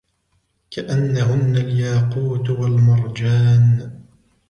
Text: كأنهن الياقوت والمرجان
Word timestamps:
كأنهن 0.71 1.55
الياقوت 1.57 2.49
والمرجان 2.49 3.91